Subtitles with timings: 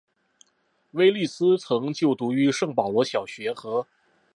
[0.93, 3.85] 威利斯曾就读于圣保罗小学和。